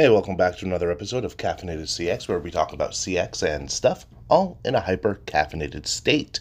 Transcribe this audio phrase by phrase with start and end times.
[0.00, 3.70] Hey, welcome back to another episode of Caffeinated CX, where we talk about CX and
[3.70, 6.40] stuff, all in a hyper caffeinated state.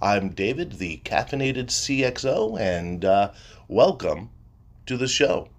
[0.00, 3.32] I'm David, the Caffeinated CXO, and uh,
[3.68, 4.30] welcome
[4.86, 5.50] to the show.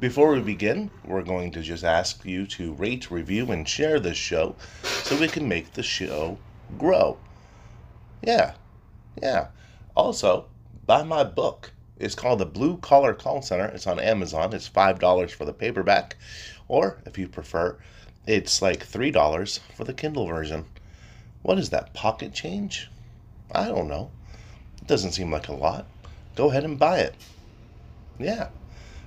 [0.00, 4.16] Before we begin, we're going to just ask you to rate, review, and share this
[4.16, 6.36] show so we can make the show
[6.78, 7.16] grow.
[8.22, 8.54] Yeah,
[9.22, 9.50] yeah.
[9.94, 10.46] Also,
[10.84, 11.70] buy my book.
[12.02, 13.66] It's called The Blue Collar Call Center.
[13.66, 14.52] It's on Amazon.
[14.52, 16.16] It's $5 for the paperback.
[16.72, 17.76] Or, if you prefer,
[18.26, 20.64] it's like $3 for the Kindle version.
[21.42, 22.88] What is that, pocket change?
[23.54, 24.10] I don't know.
[24.80, 25.86] It doesn't seem like a lot.
[26.34, 27.14] Go ahead and buy it.
[28.18, 28.48] Yeah.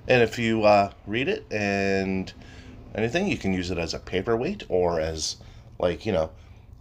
[0.07, 2.31] And if you uh, read it and
[2.93, 5.37] anything, you can use it as a paperweight or as,
[5.79, 6.29] like, you know,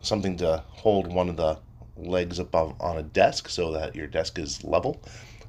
[0.02, 1.60] something to hold one of the
[1.96, 5.00] legs above on a desk so that your desk is level.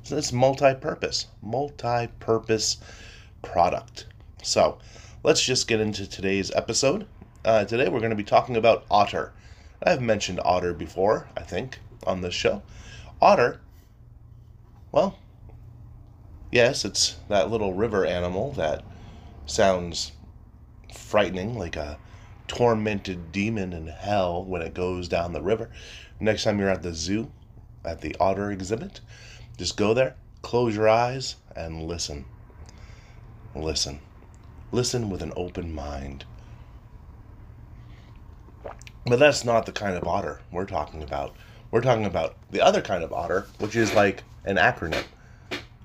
[0.03, 2.77] So it's multi-purpose, multi-purpose
[3.41, 4.05] product.
[4.41, 4.77] So
[5.25, 7.07] let's just get into today's episode.
[7.43, 9.33] Uh, today we're going to be talking about otter.
[9.81, 12.61] I've mentioned otter before, I think, on this show.
[13.19, 13.59] Otter,
[14.91, 15.17] well,
[16.51, 18.83] yes, it's that little river animal that
[19.47, 20.11] sounds
[20.93, 21.97] frightening, like a
[22.47, 25.71] tormented demon in hell when it goes down the river.
[26.19, 27.31] Next time you're at the zoo,
[27.83, 29.01] at the otter exhibit,
[29.57, 32.25] just go there, close your eyes, and listen.
[33.55, 33.99] Listen.
[34.75, 36.25] Listen with an open mind.
[39.05, 41.33] But that's not the kind of otter we're talking about.
[41.71, 45.05] We're talking about the other kind of otter, which is like an acronym,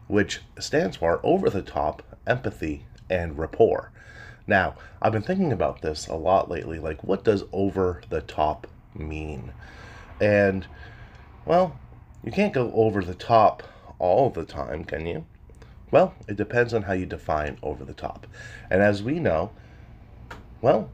[0.09, 3.93] which stands for over the top, empathy, and rapport.
[4.49, 6.81] Now, I've been thinking about this a lot lately.
[6.81, 9.53] Like, what does over the top mean?
[10.21, 10.67] And,
[11.47, 11.79] well,
[12.25, 13.63] you can't go over the top
[14.01, 15.27] all the time, can you?
[15.91, 18.27] Well, it depends on how you define over the top.
[18.71, 19.51] And as we know,
[20.61, 20.91] well,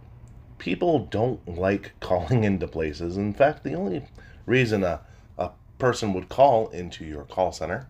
[0.59, 3.17] people don't like calling into places.
[3.17, 4.07] In fact, the only
[4.47, 5.01] reason a,
[5.39, 7.89] a person would call into your call center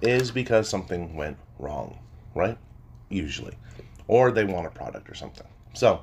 [0.00, 1.98] is because something went wrong,
[2.34, 2.58] right?
[3.08, 3.56] Usually.
[4.08, 5.46] Or they want a product or something.
[5.72, 6.02] So,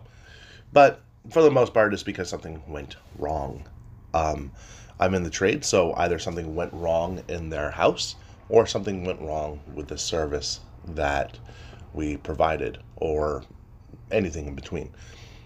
[0.73, 3.67] but for the most part, it's because something went wrong.
[4.13, 4.51] Um,
[4.99, 8.15] I'm in the trade, so either something went wrong in their house
[8.51, 11.39] or something went wrong with the service that
[11.93, 13.43] we provided or
[14.11, 14.91] anything in between.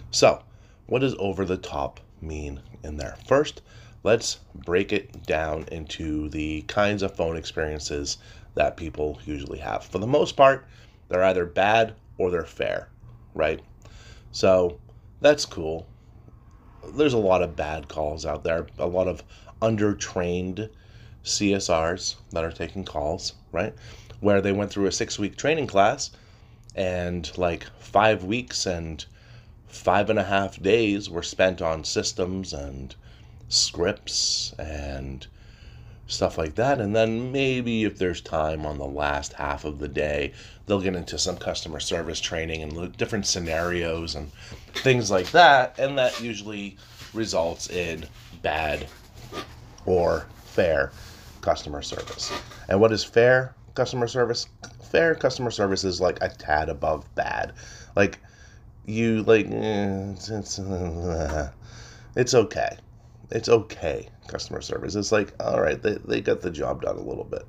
[0.10, 0.42] So,
[0.88, 3.16] what does over the top mean in there?
[3.28, 3.62] First,
[4.04, 8.18] let's break it down into the kinds of phone experiences
[8.56, 9.84] that people usually have.
[9.86, 10.66] For the most part,
[11.08, 12.90] they're either bad or they're fair,
[13.36, 13.62] right?
[14.32, 14.80] So,
[15.22, 15.88] that's cool.
[16.96, 19.22] There's a lot of bad calls out there, a lot of
[19.62, 20.70] undertrained
[21.26, 23.74] CSRs that are taking calls, right?
[24.20, 26.12] Where they went through a six week training class
[26.76, 29.04] and like five weeks and
[29.68, 32.96] five and a half days were spent on systems and
[33.50, 35.28] scripts and
[36.08, 36.80] stuff like that.
[36.80, 40.34] And then maybe if there's time on the last half of the day,
[40.66, 44.32] they'll get into some customer service training and different scenarios and
[44.76, 45.80] things like that.
[45.80, 46.78] And that usually
[47.14, 48.06] results in
[48.42, 48.88] bad
[49.86, 50.92] or fair
[51.46, 52.34] customer service.
[52.68, 54.48] And what is fair customer service?
[54.82, 57.54] Fair customer service is like a tad above bad.
[57.96, 58.20] Like
[58.86, 61.52] you like eh, it's it's, uh,
[62.16, 62.78] it's okay.
[63.30, 64.96] It's okay customer service.
[64.96, 67.48] It's like all right, they they got the job done a little bit.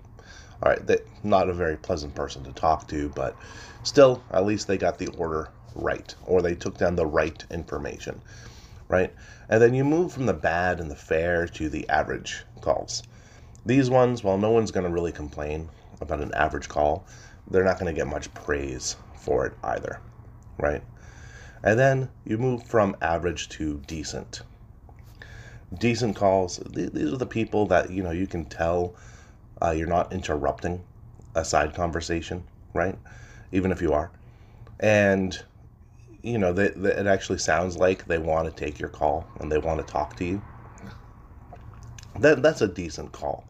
[0.62, 3.34] All right, they not a very pleasant person to talk to, but
[3.82, 8.20] still at least they got the order right or they took down the right information
[8.88, 9.12] right?
[9.48, 13.02] And then you move from the bad and the fair to the average calls.
[13.66, 15.68] These ones, well, no one's going to really complain
[16.00, 17.04] about an average call.
[17.50, 20.00] They're not going to get much praise for it either,
[20.56, 20.82] right?
[21.64, 24.42] And then you move from average to decent.
[25.76, 28.94] Decent calls, these are the people that, you know, you can tell
[29.60, 30.84] uh, you're not interrupting
[31.34, 32.96] a side conversation, right?
[33.50, 34.12] Even if you are.
[34.78, 35.36] And
[36.22, 39.58] you know, that it actually sounds like they want to take your call and they
[39.58, 40.42] want to talk to you.
[42.18, 43.44] That that's a decent call.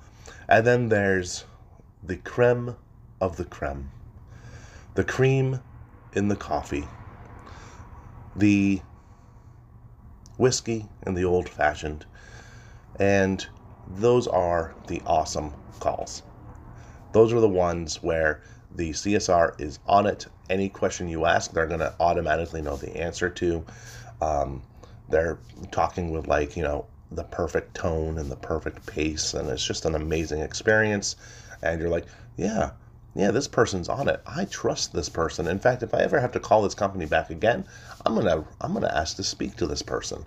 [0.48, 1.44] And then there's
[2.02, 2.76] the creme
[3.20, 3.90] of the creme.
[4.94, 5.60] The cream
[6.12, 6.86] in the coffee.
[8.34, 8.80] The
[10.36, 12.06] whiskey and the old fashioned.
[12.98, 13.46] And
[13.88, 16.22] those are the awesome calls.
[17.12, 18.42] Those are the ones where
[18.74, 20.26] the CSR is on it.
[20.50, 23.64] Any question you ask, they're going to automatically know the answer to.
[24.20, 24.62] Um,
[25.08, 25.38] they're
[25.70, 29.84] talking with, like, you know, the perfect tone and the perfect pace, and it's just
[29.84, 31.16] an amazing experience.
[31.62, 32.06] And you're like,
[32.36, 32.70] yeah,
[33.14, 34.20] yeah, this person's on it.
[34.26, 35.46] I trust this person.
[35.46, 37.64] In fact, if I ever have to call this company back again,
[38.04, 40.24] I'm gonna I'm gonna ask to speak to this person,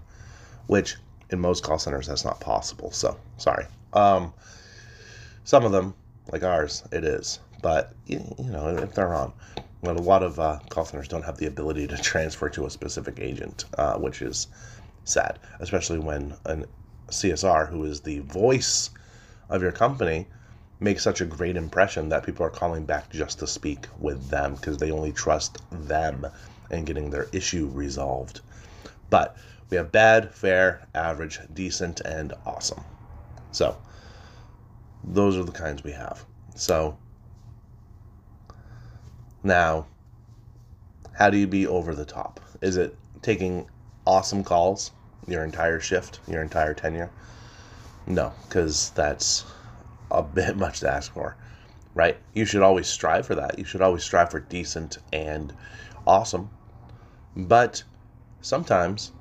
[0.67, 0.97] which
[1.29, 2.91] in most call centers that's not possible.
[2.91, 3.65] So sorry.
[3.93, 4.33] Um,
[5.43, 5.93] some of them,
[6.31, 7.39] like ours, it is.
[7.61, 9.33] But you, know, if they're on,
[9.83, 12.69] but a lot of uh, call centers don't have the ability to transfer to a
[12.69, 14.47] specific agent, uh, which is
[15.03, 16.63] sad, especially when a
[17.09, 18.89] CSR, who is the voice
[19.49, 20.27] of your company,
[20.79, 24.55] makes such a great impression that people are calling back just to speak with them
[24.55, 26.25] because they only trust them
[26.71, 28.41] and getting their issue resolved.
[29.09, 29.35] But
[29.69, 32.83] we have bad, fair, average, decent, and awesome.
[33.51, 33.77] So
[35.03, 36.25] those are the kinds we have.
[36.55, 36.97] So
[39.43, 39.85] now,
[41.13, 42.39] how do you be over the top?
[42.61, 43.67] Is it taking
[44.09, 44.89] awesome calls
[45.27, 47.11] your entire shift, your entire tenure?
[48.07, 49.45] No, because that's
[50.09, 51.37] a bit much to ask for,
[51.93, 52.17] right?
[52.33, 53.59] You should always strive for that.
[53.59, 55.53] You should always strive for decent and
[56.07, 56.49] awesome.
[57.35, 57.83] But
[58.41, 59.11] sometimes,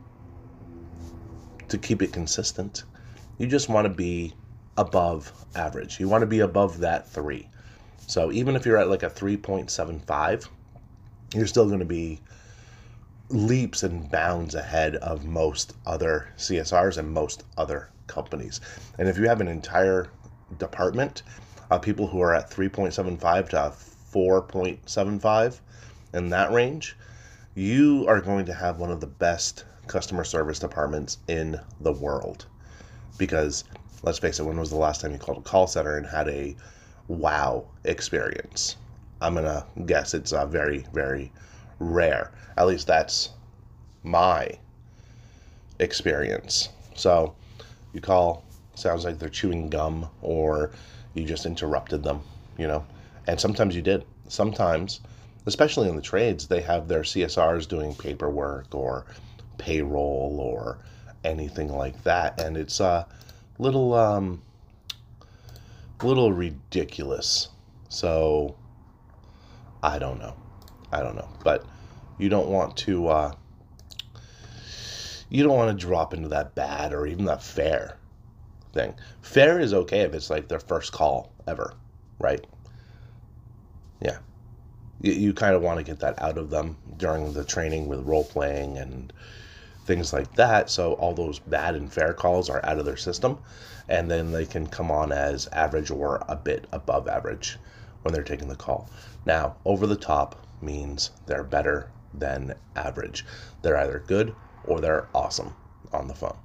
[1.69, 2.85] to keep it consistent,
[3.37, 4.33] you just want to be
[4.79, 6.01] above average.
[6.01, 7.47] You want to be above that three.
[8.07, 10.49] So even if you're at like a 3.75,
[11.35, 12.21] you're still going to be
[13.31, 18.61] leaps and bounds ahead of most other CSRs and most other companies.
[18.99, 20.11] And if you have an entire
[20.59, 21.23] department
[21.71, 23.73] of people who are at 3.75 to
[24.13, 25.61] 4.75
[26.15, 26.97] in that range,
[27.55, 32.47] you are going to have one of the best customer service departments in the world.
[33.19, 33.65] Because
[34.03, 36.29] let's face it, when was the last time you called a call center and had
[36.29, 36.57] a
[37.09, 38.77] wow experience.
[39.21, 41.33] I'm gonna guess it's a very, very
[41.79, 42.33] rare.
[42.57, 43.31] At least that's
[44.03, 44.59] my
[45.79, 46.71] experience.
[46.95, 47.35] So
[47.93, 48.45] you call,
[48.75, 50.73] sounds like they're chewing gum, or
[51.15, 52.21] you just interrupted them,
[52.57, 52.85] you know.
[53.27, 54.05] And sometimes you did.
[54.29, 55.01] Sometimes,
[55.47, 59.07] especially in the trades, they have their CSRs doing paperwork or
[59.57, 60.79] payroll or
[61.25, 63.07] anything like that, and it's a
[63.59, 64.43] little um,
[66.03, 67.49] little ridiculous.
[67.89, 68.55] So
[69.83, 70.35] I don't know.
[70.93, 71.29] I don't know.
[71.45, 71.67] But
[72.19, 73.33] you don't want to uh,
[75.29, 77.97] you don't want to drop into that bad or even that fair
[78.73, 78.95] thing.
[79.21, 81.75] Fair is okay if it's like their first call ever,
[82.19, 82.45] right?
[84.01, 84.19] Yeah.
[85.01, 88.07] You, you kind of want to get that out of them during the training with
[88.07, 89.13] role playing and
[89.85, 90.71] things like that.
[90.71, 93.39] So all those bad and fair calls are out of their system,
[93.89, 97.59] and then they can come on as average or a bit above average
[98.03, 98.89] when they're taking the call.
[99.25, 103.25] Now, over the top means they're better than average.
[103.63, 105.55] They're either good or they're awesome
[105.93, 106.37] on the phone.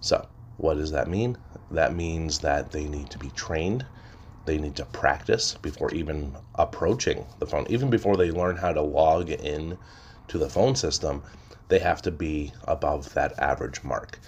[0.00, 1.38] So, what does that mean?
[1.70, 3.86] That means that they need to be trained.
[4.44, 7.66] They need to practice before even approaching the phone.
[7.68, 9.78] Even before they learn how to log in
[10.28, 11.22] to the phone system,
[11.68, 14.18] they have to be above that average mark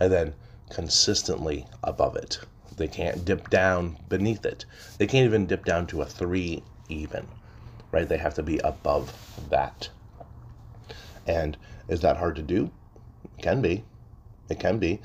[0.00, 0.34] and then
[0.70, 2.40] consistently above it.
[2.76, 4.64] They can't dip down beneath it.
[4.98, 7.28] They can't even dip down to a three even,
[7.92, 8.08] right?
[8.08, 9.12] They have to be above
[9.50, 9.90] that.
[11.26, 11.56] And
[11.88, 12.70] is that hard to do?
[13.38, 13.84] It can be.
[14.48, 15.00] It can be.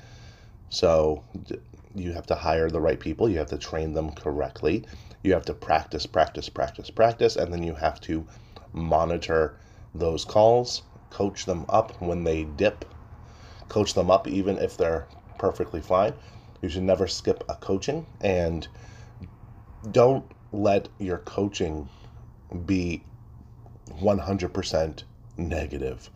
[0.70, 1.24] So
[1.96, 3.30] you have to hire the right people.
[3.30, 4.86] You have to train them correctly.
[5.24, 8.26] You have to practice, practice, practice, practice, and then you have to
[8.74, 9.58] monitor
[9.94, 10.82] those calls
[11.14, 12.84] coach them up when they dip,
[13.70, 16.14] coach them up even if they're perfectly fine.
[16.62, 18.68] You should never skip a coaching and
[19.92, 21.88] don't let your coaching
[22.66, 23.04] be
[23.90, 25.04] 100%
[25.38, 26.10] negative,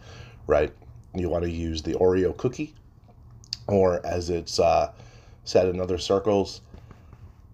[0.46, 0.74] right?
[1.13, 2.74] You want to use the Oreo cookie,
[3.67, 4.91] or as it's uh,
[5.44, 6.62] said in other circles,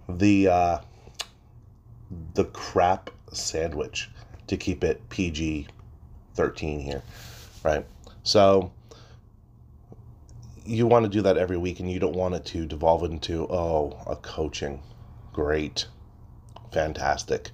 [0.09, 0.77] the uh,
[2.33, 4.09] the crap sandwich
[4.47, 5.67] to keep it PG
[6.35, 7.01] 13 here
[7.63, 7.85] right?
[8.23, 8.71] So
[10.65, 13.47] you want to do that every week and you don't want it to devolve into,
[13.49, 14.81] oh, a coaching.
[15.31, 15.87] Great.
[16.71, 17.51] Fantastic.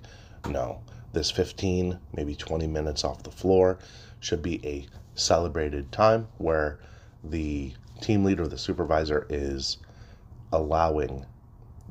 [0.48, 0.82] No.
[1.12, 3.80] This 15, maybe 20 minutes off the floor
[4.20, 6.80] should be a celebrated time where
[7.24, 9.78] the team leader, the supervisor, is
[10.52, 11.26] allowing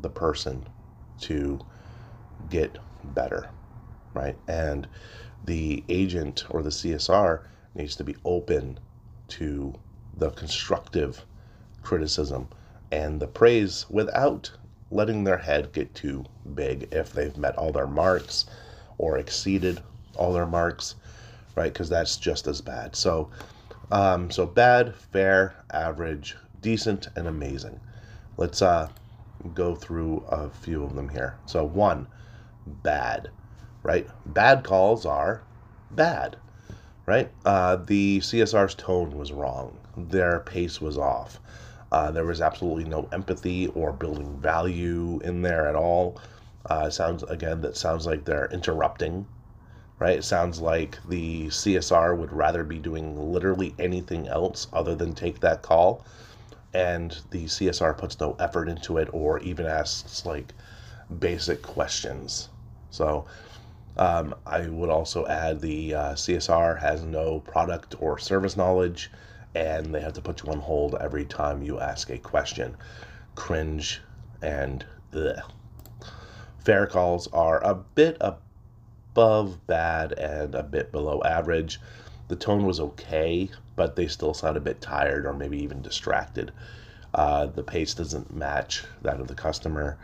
[0.00, 0.68] the person
[1.20, 1.60] to
[2.48, 3.50] get better,
[4.14, 4.36] right?
[4.46, 4.86] And
[5.44, 7.42] the agent or the CSR
[7.74, 8.78] needs to be open
[9.28, 9.74] to
[10.16, 11.24] the constructive
[11.82, 12.48] criticism
[12.90, 14.52] and the praise without
[14.90, 18.46] letting their head get too big if they've met all their marks
[18.98, 19.80] or exceeded
[20.16, 20.96] all their marks,
[21.54, 21.72] right?
[21.72, 22.94] Because that's just as bad.
[22.96, 23.30] So,
[23.90, 27.80] um, so bad, fair, average, decent, and amazing.
[28.36, 28.88] Let's uh,
[29.54, 31.38] go through a few of them here.
[31.46, 32.08] So one,
[32.66, 33.30] bad,
[33.82, 34.06] right?
[34.26, 35.42] Bad calls are
[35.90, 36.36] bad,
[37.06, 37.30] right?
[37.44, 39.78] Uh, the CSR's tone was wrong.
[39.96, 41.40] Their pace was off.
[41.90, 46.20] Uh, there was absolutely no empathy or building value in there at all.
[46.66, 49.26] Uh, sounds again that sounds like they're interrupting,
[49.98, 50.18] right?
[50.18, 55.40] It sounds like the CSR would rather be doing literally anything else other than take
[55.40, 56.04] that call,
[56.74, 60.54] and the CSR puts no effort into it or even asks like
[61.18, 62.50] basic questions.
[62.90, 63.26] So.
[63.96, 69.10] Um, I would also add the uh, CSR has no product or service knowledge
[69.54, 72.76] and they have to put you on hold every time you ask a question.
[73.34, 74.00] Cringe
[74.40, 75.42] and ugh.
[76.68, 81.80] Fair calls are a bit above bad and a bit below average.
[82.28, 86.52] The tone was okay, but they still sound a bit tired or maybe even distracted.
[87.14, 89.96] Uh, the pace doesn't match that of the customer.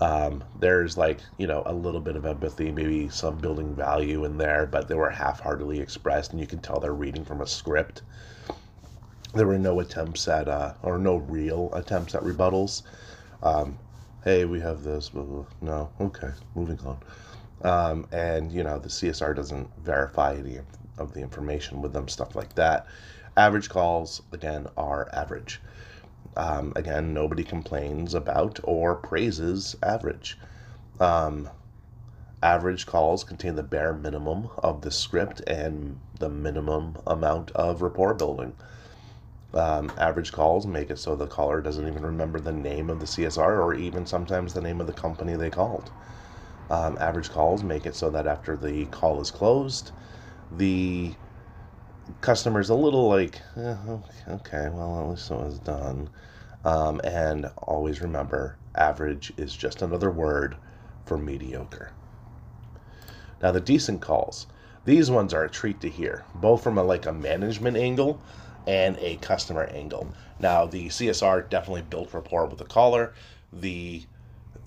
[0.00, 4.38] Um, there's like, you know, a little bit of empathy, maybe some building value in
[4.38, 7.46] there, but they were half heartedly expressed, and you can tell they're reading from a
[7.46, 8.02] script
[9.34, 12.82] there were no attempts at uh, or no real attempts at rebuttals.
[13.42, 13.78] Um,
[14.24, 15.08] hey, we have this.
[15.08, 15.44] Blah, blah.
[15.60, 16.98] No, okay, moving on.
[17.62, 20.58] Um, and you know the CSR doesn't verify any
[20.98, 22.86] of the information with them, stuff like that.
[23.36, 25.60] Average calls again are average.
[26.36, 30.38] Um, again, nobody complains about or praises average.
[31.00, 31.48] Um,
[32.42, 38.14] average calls contain the bare minimum of the script and the minimum amount of rapport
[38.14, 38.54] building.
[39.54, 43.06] Um, average calls make it so the caller doesn't even remember the name of the
[43.06, 45.90] CSR or even sometimes the name of the company they called.
[46.70, 49.90] Um, average calls make it so that after the call is closed,
[50.50, 51.12] the
[52.22, 53.76] customer's a little like, eh,
[54.28, 56.08] okay, well, at least it was done.
[56.64, 60.56] Um, and always remember, average is just another word
[61.04, 61.90] for mediocre.
[63.42, 64.46] Now, the decent calls,
[64.84, 68.22] these ones are a treat to hear, both from a like a management angle
[68.66, 70.12] and a customer angle.
[70.38, 73.14] Now, the CSR definitely built rapport with the caller.
[73.52, 74.04] The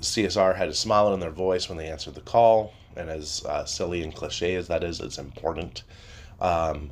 [0.01, 3.65] CSR had a smile on their voice when they answered the call, and as uh,
[3.65, 5.83] silly and cliche as that is, it's important.
[6.39, 6.91] Um,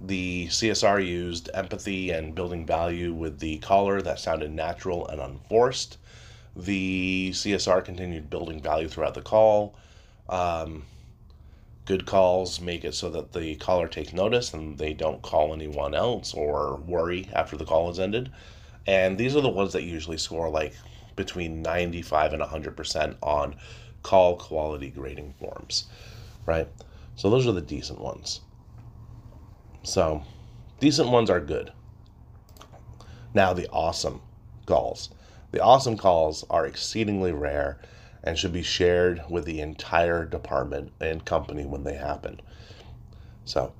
[0.00, 5.98] the CSR used empathy and building value with the caller that sounded natural and unforced.
[6.56, 9.76] The CSR continued building value throughout the call.
[10.28, 10.84] Um,
[11.90, 15.92] good calls make it so that the caller takes notice and they don't call anyone
[15.92, 18.30] else or worry after the call is ended.
[18.86, 20.72] And these are the ones that usually score like
[21.16, 23.56] between 95 and 100% on
[24.04, 25.86] call quality grading forms,
[26.46, 26.68] right?
[27.16, 28.40] So those are the decent ones.
[29.82, 30.22] So
[30.78, 31.72] decent ones are good.
[33.34, 34.20] Now the awesome
[34.64, 35.10] calls.
[35.50, 37.80] The awesome calls are exceedingly rare
[38.22, 42.40] and should be shared with the entire department and company when they happen.
[43.44, 43.72] So,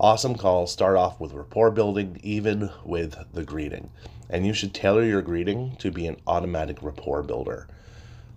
[0.00, 3.90] awesome calls start off with rapport building, even with the greeting.
[4.30, 7.66] And you should tailor your greeting to be an automatic rapport builder.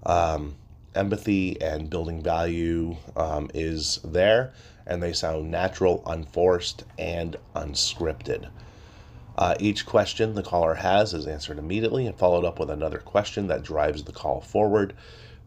[0.03, 0.55] Um,
[0.95, 4.53] empathy and building value um, is there,
[4.85, 8.49] and they sound natural, unforced, and unscripted.
[9.37, 13.47] Uh, each question the caller has is answered immediately and followed up with another question
[13.47, 14.93] that drives the call forward.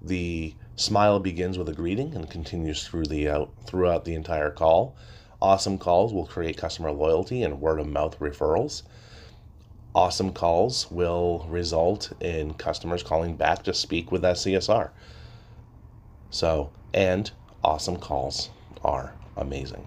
[0.01, 4.97] The smile begins with a greeting and continues through the out throughout the entire call.
[5.41, 8.83] Awesome calls will create customer loyalty and word of mouth referrals.
[9.95, 14.91] Awesome calls will result in customers calling back to speak with that CSR.
[16.31, 17.31] So, and
[17.63, 18.51] awesome calls
[18.83, 19.87] are amazing.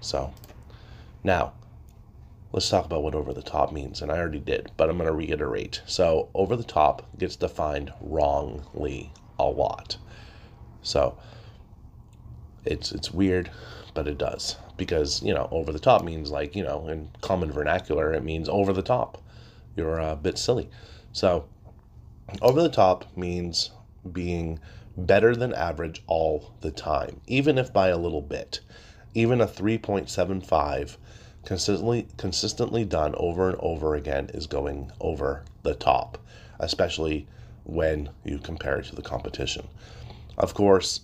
[0.00, 0.32] So,
[1.22, 1.52] now
[2.56, 4.00] let's talk about what over the top means.
[4.00, 5.82] And I already did, but I'm going to reiterate.
[5.84, 9.98] So, over the top gets defined wrongly a lot.
[10.80, 11.18] So,
[12.64, 13.50] it's it's weird,
[13.92, 17.52] but it does because you know over the top means like you know in common
[17.52, 19.22] vernacular it means over the top.
[19.76, 20.70] You're a bit silly.
[21.12, 21.44] So,
[22.40, 23.70] over the top means
[24.10, 24.60] being
[24.96, 28.60] better than average all the time, even if by a little bit.
[29.12, 30.96] Even a 3.75
[31.46, 36.18] consistently consistently done over and over again is going over the top,
[36.58, 37.26] especially
[37.64, 39.66] when you compare it to the competition.
[40.36, 41.00] Of course,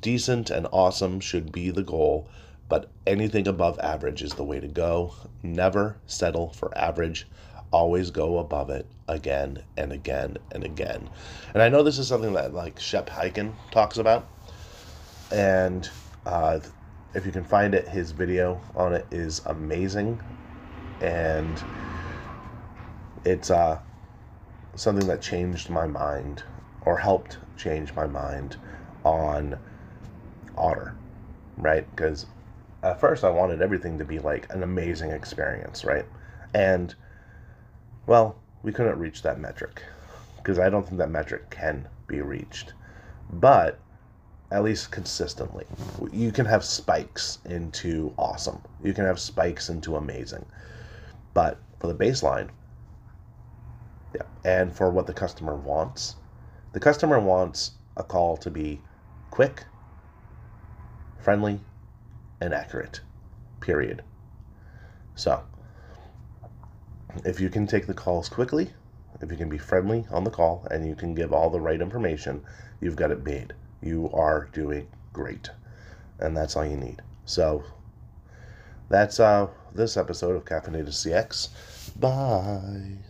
[0.00, 2.28] decent and awesome should be the goal,
[2.68, 5.14] but anything above average is the way to go.
[5.42, 7.26] Never settle for average.
[7.72, 11.08] Always go above it again and again and again.
[11.54, 14.26] And I know this is something that like Shep Hyken talks about,
[15.30, 15.88] and
[16.26, 16.58] uh,
[17.14, 20.20] if you can find it, his video on it is amazing,
[21.00, 21.62] and
[23.24, 23.80] it's uh,
[24.76, 26.42] something that changed my mind
[26.82, 28.56] or helped change my mind
[29.04, 29.58] on
[30.56, 30.96] Otter,
[31.56, 31.88] right?
[31.90, 32.26] Because
[32.82, 36.06] at first I wanted everything to be like an amazing experience, right?
[36.54, 36.94] And,
[38.06, 39.82] well, we couldn't reach that metric
[40.36, 42.72] because I don't think that metric can be reached.
[43.30, 43.80] But
[44.50, 45.64] at least consistently,
[46.12, 50.44] you can have spikes into awesome, you can have spikes into amazing.
[51.34, 52.48] But for the baseline,
[54.14, 56.16] yeah, and for what the customer wants,
[56.72, 58.80] the customer wants a call to be
[59.30, 59.64] quick,
[61.20, 61.60] friendly,
[62.40, 63.00] and accurate.
[63.60, 64.02] Period.
[65.14, 65.42] So,
[67.24, 68.72] if you can take the calls quickly,
[69.20, 71.80] if you can be friendly on the call, and you can give all the right
[71.80, 72.42] information,
[72.80, 73.52] you've got it made.
[73.82, 75.50] You are doing great.
[76.18, 77.02] And that's all you need.
[77.24, 77.64] So,
[78.88, 81.48] that's uh, this episode of Caffeinated CX.
[81.98, 83.09] Bye.